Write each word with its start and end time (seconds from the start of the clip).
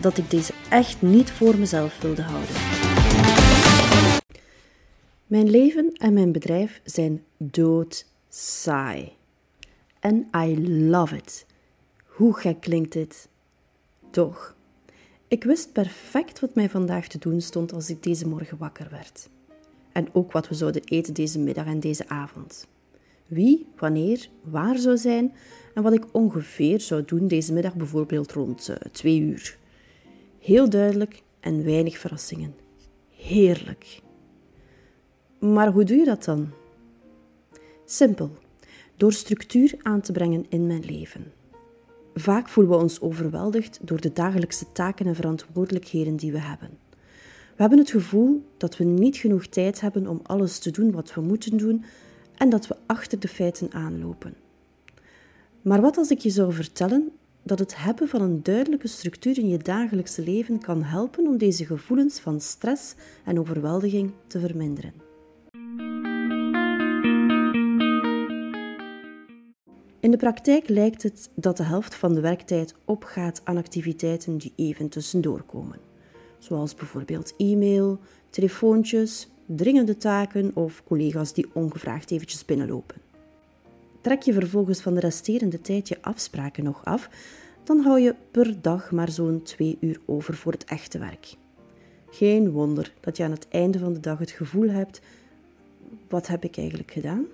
dat 0.00 0.18
ik 0.18 0.30
deze 0.30 0.52
echt 0.70 1.02
niet 1.02 1.30
voor 1.30 1.56
mezelf 1.56 2.00
wilde 2.00 2.22
houden. 2.22 2.54
Mijn 5.26 5.50
leven 5.50 5.92
en 5.92 6.12
mijn 6.12 6.32
bedrijf 6.32 6.80
zijn 6.84 7.22
dood 7.36 8.06
saai. 8.28 9.12
En 10.00 10.28
I 10.36 10.68
love 10.88 11.16
it. 11.16 11.46
Hoe 12.04 12.38
gek 12.38 12.60
klinkt 12.60 12.92
dit? 12.92 13.28
Toch, 14.10 14.56
ik 15.28 15.44
wist 15.44 15.72
perfect 15.72 16.40
wat 16.40 16.54
mij 16.54 16.70
vandaag 16.70 17.08
te 17.08 17.18
doen 17.18 17.40
stond 17.40 17.72
als 17.72 17.90
ik 17.90 18.02
deze 18.02 18.28
morgen 18.28 18.58
wakker 18.58 18.88
werd. 18.90 19.28
En 19.92 20.08
ook 20.12 20.32
wat 20.32 20.48
we 20.48 20.54
zouden 20.54 20.84
eten 20.84 21.14
deze 21.14 21.38
middag 21.38 21.66
en 21.66 21.80
deze 21.80 22.08
avond. 22.08 22.66
Wie, 23.26 23.66
wanneer, 23.76 24.28
waar 24.42 24.78
zou 24.78 24.96
zijn 24.96 25.34
en 25.74 25.82
wat 25.82 25.92
ik 25.92 26.04
ongeveer 26.12 26.80
zou 26.80 27.04
doen 27.04 27.28
deze 27.28 27.52
middag 27.52 27.74
bijvoorbeeld 27.74 28.32
rond 28.32 28.68
uh, 28.68 28.76
twee 28.76 29.20
uur. 29.20 29.58
Heel 30.46 30.70
duidelijk 30.70 31.22
en 31.40 31.64
weinig 31.64 31.98
verrassingen. 31.98 32.54
Heerlijk. 33.16 34.00
Maar 35.38 35.72
hoe 35.72 35.84
doe 35.84 35.96
je 35.96 36.04
dat 36.04 36.24
dan? 36.24 36.50
Simpel, 37.84 38.30
door 38.96 39.12
structuur 39.12 39.74
aan 39.82 40.00
te 40.00 40.12
brengen 40.12 40.46
in 40.48 40.66
mijn 40.66 40.84
leven. 40.84 41.32
Vaak 42.14 42.48
voelen 42.48 42.72
we 42.72 42.82
ons 42.82 43.00
overweldigd 43.00 43.78
door 43.82 44.00
de 44.00 44.12
dagelijkse 44.12 44.72
taken 44.72 45.06
en 45.06 45.14
verantwoordelijkheden 45.14 46.16
die 46.16 46.32
we 46.32 46.40
hebben. 46.40 46.78
We 47.56 47.60
hebben 47.62 47.78
het 47.78 47.90
gevoel 47.90 48.44
dat 48.56 48.76
we 48.76 48.84
niet 48.84 49.16
genoeg 49.16 49.46
tijd 49.46 49.80
hebben 49.80 50.06
om 50.06 50.20
alles 50.22 50.58
te 50.58 50.70
doen 50.70 50.92
wat 50.92 51.14
we 51.14 51.20
moeten 51.20 51.56
doen 51.56 51.84
en 52.36 52.48
dat 52.48 52.66
we 52.66 52.76
achter 52.86 53.20
de 53.20 53.28
feiten 53.28 53.72
aanlopen. 53.72 54.34
Maar 55.62 55.80
wat 55.80 55.96
als 55.96 56.10
ik 56.10 56.18
je 56.18 56.30
zou 56.30 56.52
vertellen 56.52 57.12
dat 57.46 57.58
het 57.58 57.76
hebben 57.76 58.08
van 58.08 58.22
een 58.22 58.42
duidelijke 58.42 58.88
structuur 58.88 59.38
in 59.38 59.48
je 59.48 59.58
dagelijkse 59.58 60.22
leven 60.22 60.60
kan 60.60 60.82
helpen 60.82 61.26
om 61.26 61.38
deze 61.38 61.66
gevoelens 61.66 62.20
van 62.20 62.40
stress 62.40 62.94
en 63.24 63.38
overweldiging 63.38 64.12
te 64.26 64.40
verminderen. 64.40 64.92
In 70.00 70.10
de 70.10 70.16
praktijk 70.16 70.68
lijkt 70.68 71.02
het 71.02 71.30
dat 71.34 71.56
de 71.56 71.62
helft 71.62 71.94
van 71.94 72.14
de 72.14 72.20
werktijd 72.20 72.74
opgaat 72.84 73.40
aan 73.44 73.56
activiteiten 73.56 74.38
die 74.38 74.52
even 74.56 74.88
tussendoor 74.88 75.42
komen, 75.42 75.78
zoals 76.38 76.74
bijvoorbeeld 76.74 77.34
e-mail, 77.36 77.98
telefoontjes, 78.30 79.28
dringende 79.46 79.96
taken 79.96 80.50
of 80.54 80.82
collega's 80.84 81.32
die 81.32 81.46
ongevraagd 81.52 82.10
eventjes 82.10 82.44
binnenlopen. 82.44 83.05
Trek 84.06 84.22
je 84.22 84.32
vervolgens 84.32 84.80
van 84.80 84.94
de 84.94 85.00
resterende 85.00 85.60
tijd 85.60 85.88
je 85.88 85.98
afspraken 86.00 86.64
nog 86.64 86.84
af, 86.84 87.10
dan 87.64 87.80
hou 87.80 88.00
je 88.00 88.14
per 88.30 88.60
dag 88.60 88.90
maar 88.90 89.10
zo'n 89.10 89.42
twee 89.42 89.76
uur 89.80 90.00
over 90.04 90.34
voor 90.34 90.52
het 90.52 90.64
echte 90.64 90.98
werk. 90.98 91.34
Geen 92.10 92.50
wonder 92.50 92.94
dat 93.00 93.16
je 93.16 93.24
aan 93.24 93.30
het 93.30 93.48
einde 93.48 93.78
van 93.78 93.92
de 93.92 94.00
dag 94.00 94.18
het 94.18 94.30
gevoel 94.30 94.68
hebt: 94.68 95.00
wat 96.08 96.26
heb 96.26 96.44
ik 96.44 96.56
eigenlijk 96.56 96.90
gedaan? 96.90 97.24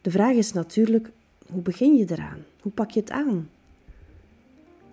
De 0.00 0.10
vraag 0.10 0.34
is 0.34 0.52
natuurlijk: 0.52 1.10
hoe 1.52 1.62
begin 1.62 1.96
je 1.96 2.10
eraan? 2.10 2.44
Hoe 2.60 2.72
pak 2.72 2.90
je 2.90 3.00
het 3.00 3.10
aan? 3.10 3.50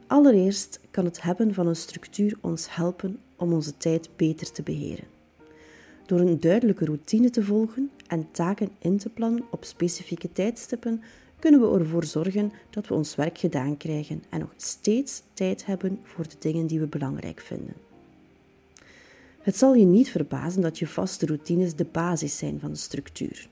Allereerst 0.07 0.79
kan 0.91 1.05
het 1.05 1.21
hebben 1.21 1.53
van 1.53 1.67
een 1.67 1.75
structuur 1.75 2.37
ons 2.41 2.75
helpen 2.75 3.19
om 3.35 3.53
onze 3.53 3.77
tijd 3.77 4.09
beter 4.15 4.51
te 4.51 4.61
beheren. 4.61 5.16
Door 6.07 6.19
een 6.19 6.39
duidelijke 6.39 6.85
routine 6.85 7.29
te 7.29 7.43
volgen 7.43 7.91
en 8.07 8.27
taken 8.31 8.69
in 8.79 8.97
te 8.97 9.09
plannen 9.09 9.43
op 9.51 9.63
specifieke 9.63 10.31
tijdstippen, 10.31 11.01
kunnen 11.39 11.61
we 11.61 11.79
ervoor 11.79 12.03
zorgen 12.03 12.51
dat 12.69 12.87
we 12.87 12.93
ons 12.93 13.15
werk 13.15 13.37
gedaan 13.37 13.77
krijgen 13.77 14.23
en 14.29 14.39
nog 14.39 14.53
steeds 14.57 15.21
tijd 15.33 15.65
hebben 15.65 15.99
voor 16.03 16.27
de 16.27 16.35
dingen 16.39 16.67
die 16.67 16.79
we 16.79 16.87
belangrijk 16.87 17.39
vinden. 17.39 17.73
Het 19.39 19.57
zal 19.57 19.73
je 19.73 19.85
niet 19.85 20.09
verbazen 20.09 20.61
dat 20.61 20.79
je 20.79 20.87
vaste 20.87 21.25
routines 21.25 21.75
de 21.75 21.85
basis 21.91 22.37
zijn 22.37 22.59
van 22.59 22.71
de 22.71 22.77
structuur. 22.77 23.49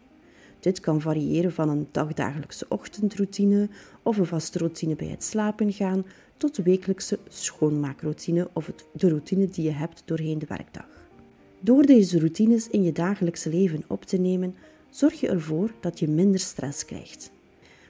Dit 0.60 0.80
kan 0.80 1.02
variëren 1.02 1.54
van 1.54 1.70
een 1.70 1.88
dagdagelijkse 1.92 2.66
ochtendroutine 2.70 3.70
of 4.04 4.18
een 4.18 4.26
vaste 4.26 4.58
routine 4.58 4.96
bij 4.96 5.08
het 5.08 5.24
slapen 5.24 5.74
gaan 5.74 6.06
tot 6.38 6.58
wekelijkse 6.58 7.20
schoonmaakroutine 7.28 8.50
of 8.54 8.72
de 8.92 9.10
routine 9.10 9.50
die 9.50 9.64
je 9.64 9.72
hebt 9.72 10.02
doorheen 10.06 10.40
de 10.40 10.46
werkdag. 10.50 10.95
Door 11.66 11.86
deze 11.86 12.20
routines 12.20 12.70
in 12.70 12.84
je 12.84 12.92
dagelijkse 12.92 13.50
leven 13.50 13.84
op 13.88 14.06
te 14.06 14.18
nemen, 14.18 14.56
zorg 14.90 15.20
je 15.20 15.28
ervoor 15.28 15.72
dat 15.80 16.00
je 16.00 16.08
minder 16.08 16.40
stress 16.40 16.86
krijgt. 16.86 17.32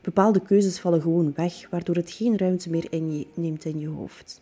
Bepaalde 0.01 0.41
keuzes 0.41 0.79
vallen 0.79 1.01
gewoon 1.01 1.33
weg, 1.35 1.69
waardoor 1.69 1.95
het 1.95 2.11
geen 2.11 2.37
ruimte 2.37 2.69
meer 2.69 2.87
in 2.89 3.27
neemt 3.33 3.65
in 3.65 3.79
je 3.79 3.87
hoofd. 3.87 4.41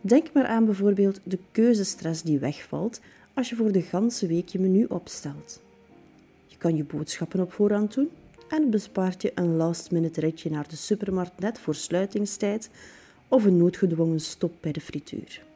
Denk 0.00 0.32
maar 0.32 0.46
aan 0.46 0.64
bijvoorbeeld 0.64 1.20
de 1.22 1.38
keuzestress 1.52 2.22
die 2.22 2.38
wegvalt 2.38 3.00
als 3.34 3.48
je 3.48 3.56
voor 3.56 3.72
de 3.72 3.82
ganse 3.82 4.26
week 4.26 4.48
je 4.48 4.58
menu 4.58 4.84
opstelt. 4.84 5.60
Je 6.46 6.56
kan 6.56 6.76
je 6.76 6.84
boodschappen 6.84 7.40
op 7.40 7.52
voorhand 7.52 7.94
doen 7.94 8.10
en 8.48 8.70
bespaart 8.70 9.22
je 9.22 9.32
een 9.34 9.56
last-minute 9.56 10.20
ritje 10.20 10.50
naar 10.50 10.68
de 10.68 10.76
supermarkt 10.76 11.40
net 11.40 11.58
voor 11.58 11.74
sluitingstijd 11.74 12.70
of 13.28 13.44
een 13.44 13.56
noodgedwongen 13.56 14.20
stop 14.20 14.52
bij 14.60 14.72
de 14.72 14.80
frituur. 14.80 15.47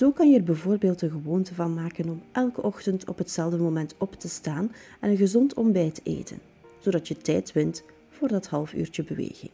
Zo 0.00 0.10
kan 0.10 0.30
je 0.30 0.36
er 0.36 0.44
bijvoorbeeld 0.44 1.02
een 1.02 1.10
gewoonte 1.10 1.54
van 1.54 1.74
maken 1.74 2.08
om 2.08 2.22
elke 2.32 2.62
ochtend 2.62 3.08
op 3.08 3.18
hetzelfde 3.18 3.56
moment 3.56 3.94
op 3.98 4.14
te 4.14 4.28
staan 4.28 4.72
en 5.00 5.10
een 5.10 5.16
gezond 5.16 5.54
ontbijt 5.54 5.94
te 5.94 6.00
eten, 6.04 6.38
zodat 6.78 7.08
je 7.08 7.16
tijd 7.16 7.52
wint 7.52 7.82
voor 8.10 8.28
dat 8.28 8.46
half 8.46 8.72
uurtje 8.72 9.04
beweging. 9.04 9.50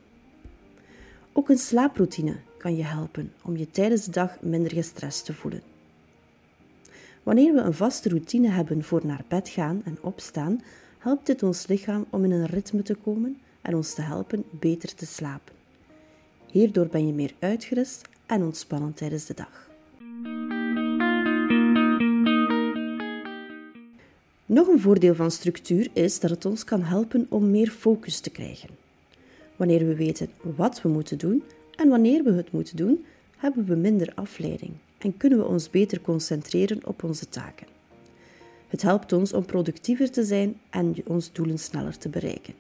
Ook 1.33 1.49
een 1.49 1.59
slaaproutine 1.59 2.37
kan 2.59 2.77
je 2.77 2.85
helpen 2.85 3.33
om 3.43 3.57
je 3.57 3.71
tijdens 3.71 4.05
de 4.05 4.11
dag 4.11 4.41
minder 4.41 4.73
gestrest 4.73 5.25
te 5.25 5.33
voelen. 5.33 5.63
Wanneer 7.23 7.55
we 7.55 7.61
een 7.61 7.75
vaste 7.75 8.09
routine 8.09 8.49
hebben 8.49 8.85
voor 8.85 9.07
naar 9.07 9.25
bed 9.29 9.49
gaan 9.49 9.83
en 9.85 9.99
opstaan, 10.01 10.63
helpt 10.99 11.27
dit 11.27 11.43
ons 11.43 11.67
lichaam 11.67 12.07
om 12.11 12.25
in 12.25 12.33
een 12.33 12.47
ritme 12.47 12.83
te 12.83 12.95
komen 12.95 13.39
en 13.63 13.75
ons 13.75 13.95
te 13.95 14.03
helpen 14.03 14.45
beter 14.51 14.95
te 14.95 15.07
slapen. 15.07 15.55
Hierdoor 16.47 16.87
ben 16.87 17.07
je 17.07 17.13
meer 17.13 17.35
uitgerust 17.39 18.09
en 18.27 18.43
ontspannen 18.43 18.95
tijdens 18.95 19.27
de 19.27 19.35
dag. 19.35 19.66
Nog 24.47 24.69
een 24.69 24.81
voordeel 24.81 25.15
van 25.15 25.31
structuur 25.31 25.89
is 25.93 26.21
dat 26.21 26.31
het 26.31 26.45
ons 26.45 26.65
kan 26.65 26.83
helpen 26.83 27.27
om 27.29 27.51
meer 27.51 27.71
focus 27.71 28.21
te 28.21 28.31
krijgen. 28.31 28.69
Wanneer 29.57 29.87
we 29.87 29.95
weten 29.95 30.29
wat 30.57 30.83
we 30.83 30.89
moeten 30.89 31.19
doen 31.19 31.43
en 31.77 31.89
wanneer 31.89 32.25
we 32.25 32.33
het 32.33 32.53
moeten 32.53 32.77
doen, 32.77 33.05
hebben 33.37 33.65
we 33.65 33.75
minder 33.75 34.13
afleiding 34.15 34.73
en 34.99 35.17
kunnen 35.17 35.39
we 35.39 35.45
ons 35.45 35.71
beter 35.71 36.01
concentreren 36.01 36.87
op 36.87 37.03
onze 37.03 37.29
taken. 37.29 37.67
Het 38.69 38.83
helpt 38.83 39.13
ons 39.13 39.33
om 39.33 39.45
productiever 39.45 40.11
te 40.11 40.25
zijn 40.25 40.61
en 40.71 40.95
ons 41.07 41.33
doelen 41.33 41.59
sneller 41.59 41.99
te 41.99 42.09
bereiken. 42.09 42.55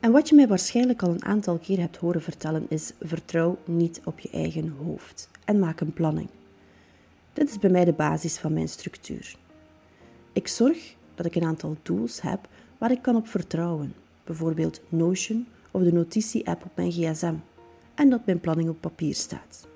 En 0.00 0.12
wat 0.12 0.28
je 0.28 0.34
mij 0.34 0.48
waarschijnlijk 0.48 1.02
al 1.02 1.10
een 1.10 1.24
aantal 1.24 1.58
keer 1.58 1.78
hebt 1.78 1.96
horen 1.96 2.22
vertellen 2.22 2.66
is: 2.68 2.92
vertrouw 3.00 3.58
niet 3.64 4.00
op 4.04 4.18
je 4.18 4.30
eigen 4.30 4.68
hoofd 4.68 5.28
en 5.44 5.58
maak 5.58 5.80
een 5.80 5.92
planning. 5.92 6.28
Dit 7.32 7.48
is 7.48 7.58
bij 7.58 7.70
mij 7.70 7.84
de 7.84 7.92
basis 7.92 8.38
van 8.38 8.52
mijn 8.52 8.68
structuur. 8.68 9.36
Ik 10.38 10.48
zorg 10.48 10.94
dat 11.14 11.26
ik 11.26 11.34
een 11.34 11.44
aantal 11.44 11.76
tools 11.82 12.20
heb 12.20 12.48
waar 12.78 12.90
ik 12.90 13.02
kan 13.02 13.16
op 13.16 13.28
vertrouwen, 13.28 13.94
bijvoorbeeld 14.24 14.80
Notion 14.88 15.46
of 15.70 15.82
de 15.82 15.92
notitie-app 15.92 16.64
op 16.64 16.70
mijn 16.74 16.92
gsm, 16.92 17.34
en 17.94 18.10
dat 18.10 18.26
mijn 18.26 18.40
planning 18.40 18.68
op 18.68 18.80
papier 18.80 19.14
staat. 19.14 19.68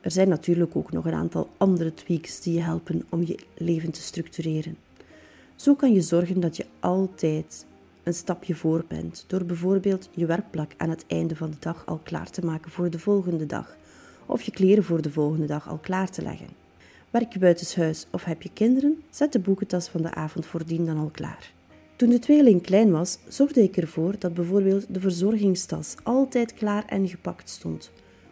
Er 0.00 0.10
zijn 0.10 0.28
natuurlijk 0.28 0.76
ook 0.76 0.92
nog 0.92 1.04
een 1.04 1.14
aantal 1.14 1.48
andere 1.56 1.94
tweaks 1.94 2.40
die 2.40 2.54
je 2.54 2.60
helpen 2.60 3.04
om 3.08 3.22
je 3.26 3.38
leven 3.54 3.90
te 3.90 4.02
structureren. 4.02 4.76
Zo 5.56 5.74
kan 5.74 5.92
je 5.92 6.00
zorgen 6.00 6.40
dat 6.40 6.56
je 6.56 6.66
altijd 6.80 7.66
een 8.02 8.14
stapje 8.14 8.54
voor 8.54 8.84
bent 8.88 9.24
door 9.26 9.44
bijvoorbeeld 9.44 10.08
je 10.12 10.26
werkplak 10.26 10.72
aan 10.76 10.90
het 10.90 11.04
einde 11.06 11.36
van 11.36 11.50
de 11.50 11.58
dag 11.60 11.86
al 11.86 12.00
klaar 12.02 12.30
te 12.30 12.44
maken 12.44 12.70
voor 12.70 12.90
de 12.90 12.98
volgende 12.98 13.46
dag 13.46 13.76
of 14.26 14.42
je 14.42 14.50
kleren 14.50 14.84
voor 14.84 15.02
de 15.02 15.10
volgende 15.10 15.46
dag 15.46 15.68
al 15.68 15.78
klaar 15.78 16.10
te 16.10 16.22
leggen. 16.22 16.48
Werk 17.10 17.32
je 17.32 17.38
buitenshuis 17.38 18.06
of 18.10 18.24
heb 18.24 18.42
je 18.42 18.50
kinderen, 18.52 19.02
zet 19.10 19.32
de 19.32 19.38
boekentas 19.38 19.88
van 19.88 20.02
de 20.02 20.14
avond 20.14 20.46
voordien 20.46 20.86
dan 20.86 20.98
al 20.98 21.10
klaar. 21.12 21.52
Toen 21.96 22.08
de 22.08 22.18
tweeling 22.18 22.62
klein 22.62 22.90
was, 22.90 23.18
zorgde 23.28 23.62
ik 23.62 23.76
ervoor 23.76 24.14
dat 24.18 24.34
bijvoorbeeld 24.34 24.94
de 24.94 25.00
verzorgingstas 25.00 25.94
altijd 26.02 26.54
klaar 26.54 26.84
en 26.86 27.08
gepakt 27.08 27.50
stond. 27.50 27.90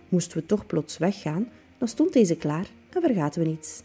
Moesten 0.09 0.39
we 0.39 0.47
toch 0.47 0.67
plots 0.67 0.99
weggaan, 0.99 1.49
dan 1.79 1.89
stond 1.89 2.13
deze 2.13 2.37
klaar 2.37 2.67
en 2.91 3.01
vergaten 3.03 3.43
we 3.43 3.49
niets. 3.49 3.83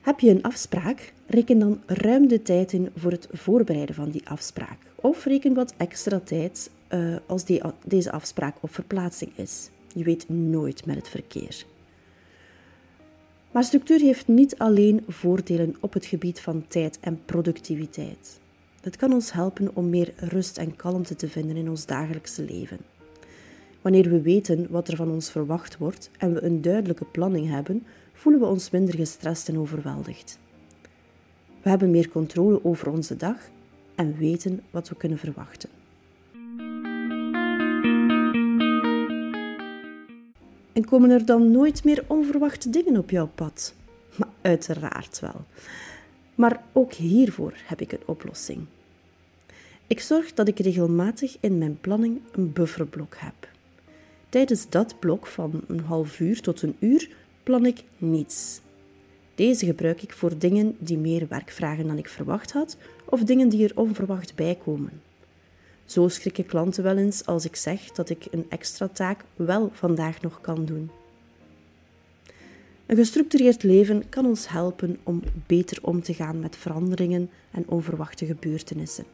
Heb 0.00 0.20
je 0.20 0.30
een 0.30 0.42
afspraak? 0.42 1.12
Reken 1.26 1.58
dan 1.58 1.82
ruim 1.86 2.28
de 2.28 2.42
tijd 2.42 2.72
in 2.72 2.90
voor 2.96 3.10
het 3.10 3.28
voorbereiden 3.32 3.94
van 3.94 4.10
die 4.10 4.28
afspraak. 4.28 4.78
Of 4.94 5.24
reken 5.24 5.54
wat 5.54 5.74
extra 5.76 6.20
tijd 6.20 6.70
uh, 6.94 7.16
als 7.26 7.44
die, 7.44 7.62
deze 7.84 8.12
afspraak 8.12 8.56
op 8.60 8.74
verplaatsing 8.74 9.30
is. 9.34 9.70
Je 9.94 10.04
weet 10.04 10.28
nooit 10.28 10.86
met 10.86 10.96
het 10.96 11.08
verkeer. 11.08 11.64
Maar 13.50 13.64
structuur 13.64 14.00
heeft 14.00 14.28
niet 14.28 14.58
alleen 14.58 15.04
voordelen 15.08 15.76
op 15.80 15.92
het 15.92 16.06
gebied 16.06 16.40
van 16.40 16.64
tijd 16.68 16.98
en 17.00 17.20
productiviteit. 17.24 18.40
Het 18.80 18.96
kan 18.96 19.12
ons 19.12 19.32
helpen 19.32 19.70
om 19.74 19.90
meer 19.90 20.12
rust 20.16 20.58
en 20.58 20.76
kalmte 20.76 21.16
te 21.16 21.28
vinden 21.28 21.56
in 21.56 21.68
ons 21.68 21.86
dagelijkse 21.86 22.42
leven. 22.42 22.78
Wanneer 23.82 24.10
we 24.10 24.20
weten 24.20 24.66
wat 24.70 24.88
er 24.88 24.96
van 24.96 25.10
ons 25.10 25.30
verwacht 25.30 25.78
wordt 25.78 26.10
en 26.18 26.34
we 26.34 26.42
een 26.42 26.62
duidelijke 26.62 27.04
planning 27.04 27.48
hebben, 27.48 27.86
voelen 28.12 28.40
we 28.40 28.46
ons 28.46 28.70
minder 28.70 28.94
gestrest 28.94 29.48
en 29.48 29.58
overweldigd. 29.58 30.38
We 31.62 31.68
hebben 31.68 31.90
meer 31.90 32.08
controle 32.08 32.64
over 32.64 32.90
onze 32.90 33.16
dag 33.16 33.36
en 33.94 34.16
weten 34.16 34.62
wat 34.70 34.88
we 34.88 34.96
kunnen 34.96 35.18
verwachten. 35.18 35.77
En 40.78 40.84
komen 40.84 41.10
er 41.10 41.24
dan 41.24 41.50
nooit 41.50 41.84
meer 41.84 42.04
onverwachte 42.06 42.70
dingen 42.70 42.96
op 42.96 43.10
jouw 43.10 43.30
pad? 43.34 43.74
Maar 44.16 44.28
uiteraard 44.40 45.20
wel. 45.20 45.44
Maar 46.34 46.62
ook 46.72 46.92
hiervoor 46.92 47.54
heb 47.64 47.80
ik 47.80 47.92
een 47.92 48.02
oplossing. 48.06 48.66
Ik 49.86 50.00
zorg 50.00 50.34
dat 50.34 50.48
ik 50.48 50.58
regelmatig 50.58 51.36
in 51.40 51.58
mijn 51.58 51.80
planning 51.80 52.20
een 52.32 52.52
bufferblok 52.52 53.14
heb. 53.16 53.48
Tijdens 54.28 54.68
dat 54.68 54.98
blok 54.98 55.26
van 55.26 55.60
een 55.68 55.80
half 55.80 56.20
uur 56.20 56.40
tot 56.40 56.62
een 56.62 56.76
uur 56.78 57.10
plan 57.42 57.66
ik 57.66 57.84
niets. 57.96 58.60
Deze 59.34 59.66
gebruik 59.66 60.02
ik 60.02 60.12
voor 60.12 60.38
dingen 60.38 60.76
die 60.78 60.98
meer 60.98 61.28
werk 61.28 61.50
vragen 61.50 61.86
dan 61.86 61.98
ik 61.98 62.08
verwacht 62.08 62.52
had 62.52 62.76
of 63.04 63.22
dingen 63.22 63.48
die 63.48 63.64
er 63.64 63.78
onverwacht 63.78 64.34
bij 64.34 64.58
komen. 64.64 65.07
Zo 65.88 66.08
schrikken 66.08 66.46
klanten 66.46 66.82
wel 66.82 66.96
eens 66.96 67.26
als 67.26 67.44
ik 67.44 67.56
zeg 67.56 67.90
dat 67.90 68.10
ik 68.10 68.26
een 68.30 68.46
extra 68.48 68.88
taak 68.88 69.24
wel 69.36 69.70
vandaag 69.72 70.20
nog 70.20 70.40
kan 70.40 70.64
doen. 70.64 70.90
Een 72.86 72.96
gestructureerd 72.96 73.62
leven 73.62 74.08
kan 74.08 74.26
ons 74.26 74.48
helpen 74.48 74.98
om 75.02 75.22
beter 75.46 75.78
om 75.82 76.02
te 76.02 76.14
gaan 76.14 76.40
met 76.40 76.56
veranderingen 76.56 77.30
en 77.50 77.68
onverwachte 77.68 78.26
gebeurtenissen. 78.26 79.04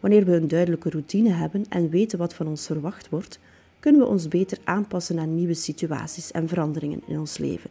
Wanneer 0.00 0.24
we 0.24 0.32
een 0.32 0.48
duidelijke 0.48 0.90
routine 0.90 1.30
hebben 1.30 1.64
en 1.68 1.88
weten 1.88 2.18
wat 2.18 2.34
van 2.34 2.46
ons 2.46 2.66
verwacht 2.66 3.08
wordt, 3.08 3.38
kunnen 3.80 4.00
we 4.00 4.06
ons 4.06 4.28
beter 4.28 4.58
aanpassen 4.64 5.18
aan 5.18 5.34
nieuwe 5.34 5.54
situaties 5.54 6.30
en 6.30 6.48
veranderingen 6.48 7.02
in 7.06 7.18
ons 7.18 7.38
leven. 7.38 7.70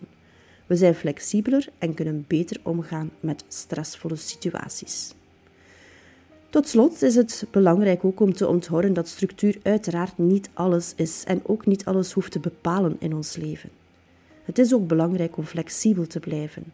We 0.66 0.76
zijn 0.76 0.96
flexibeler 0.96 1.68
en 1.78 1.94
kunnen 1.94 2.26
beter 2.28 2.60
omgaan 2.64 3.12
met 3.20 3.44
stressvolle 3.48 4.16
situaties. 4.16 5.14
Tot 6.52 6.68
slot 6.68 7.02
is 7.02 7.16
het 7.16 7.46
belangrijk 7.52 8.06
ook 8.06 8.20
om 8.20 8.34
te 8.34 8.48
onthouden 8.48 8.94
dat 8.94 9.08
structuur 9.08 9.58
uiteraard 9.64 10.18
niet 10.18 10.50
alles 10.54 10.94
is 10.96 11.24
en 11.28 11.42
ook 11.46 11.66
niet 11.66 11.86
alles 11.86 12.12
hoeft 12.12 12.32
te 12.32 12.40
bepalen 12.40 12.96
in 13.00 13.16
ons 13.16 13.36
leven. 13.36 13.70
Het 14.44 14.58
is 14.58 14.74
ook 14.74 14.88
belangrijk 14.88 15.38
om 15.38 15.44
flexibel 15.44 16.08
te 16.08 16.20
blijven 16.20 16.74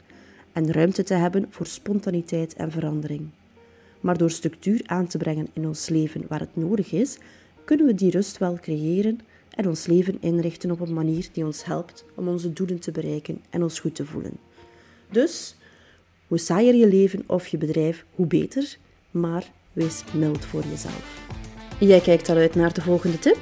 en 0.52 0.72
ruimte 0.72 1.04
te 1.04 1.14
hebben 1.14 1.46
voor 1.50 1.66
spontaniteit 1.66 2.54
en 2.54 2.72
verandering. 2.72 3.28
Maar 4.00 4.18
door 4.18 4.32
structuur 4.32 4.82
aan 4.86 5.08
te 5.08 5.18
brengen 5.18 5.48
in 5.54 5.68
ons 5.68 5.90
leven 5.90 6.26
waar 6.28 6.40
het 6.40 6.56
nodig 6.56 6.92
is, 6.92 7.18
kunnen 7.64 7.86
we 7.86 7.94
die 7.94 8.12
rust 8.12 8.38
wel 8.38 8.58
creëren 8.62 9.20
en 9.50 9.68
ons 9.68 9.86
leven 9.86 10.18
inrichten 10.22 10.72
op 10.72 10.80
een 10.80 10.94
manier 10.94 11.30
die 11.32 11.46
ons 11.46 11.66
helpt 11.66 12.06
om 12.16 12.28
onze 12.28 12.54
doelen 12.54 12.80
te 12.80 12.92
bereiken 12.92 13.42
en 13.50 13.64
ons 13.64 13.80
goed 13.80 13.96
te 13.96 14.06
voelen. 14.06 14.38
Dus, 15.12 15.56
hoe 16.28 16.38
saaier 16.38 16.76
je 16.76 16.88
leven 16.88 17.24
of 17.26 17.48
je 17.48 17.58
bedrijf, 17.58 18.06
hoe 18.16 18.28
beter, 18.28 18.78
maar 19.12 19.56
wees 19.78 20.04
mild 20.14 20.46
voor 20.46 20.64
jezelf. 20.70 21.26
Jij 21.80 22.00
kijkt 22.00 22.30
al 22.30 22.36
uit 22.36 22.56
naar 22.56 22.74
de 22.74 22.82
volgende 22.82 23.20
tip? 23.20 23.38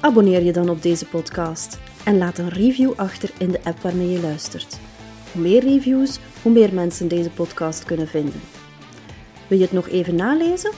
Abonneer 0.00 0.42
je 0.42 0.52
dan 0.52 0.68
op 0.68 0.82
deze 0.82 1.06
podcast 1.06 1.78
en 2.04 2.18
laat 2.18 2.38
een 2.38 2.48
review 2.48 2.92
achter 2.96 3.30
in 3.38 3.50
de 3.50 3.60
app 3.64 3.80
waarmee 3.80 4.10
je 4.10 4.20
luistert. 4.20 4.78
Hoe 5.32 5.42
meer 5.42 5.62
reviews, 5.62 6.18
hoe 6.42 6.52
meer 6.52 6.74
mensen 6.74 7.08
deze 7.08 7.30
podcast 7.30 7.84
kunnen 7.84 8.08
vinden. 8.08 8.40
Wil 9.48 9.58
je 9.58 9.64
het 9.64 9.72
nog 9.72 9.88
even 9.88 10.14
nalezen? 10.14 10.72